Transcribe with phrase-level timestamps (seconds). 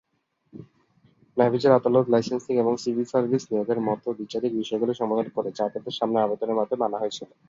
[1.37, 6.17] ন্যায়বিচার আদালত লাইসেন্সিং এবং civil service নিয়োগের মতো বিচারিক বিষয়গুলি সমাধান করে, যা তাদের সামনে
[6.21, 7.29] আবেদনের মাধ্যমে আনা হয়েছিল।